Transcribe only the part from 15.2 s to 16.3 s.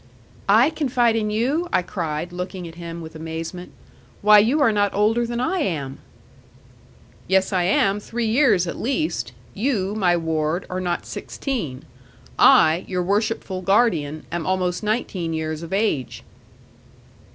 years of age."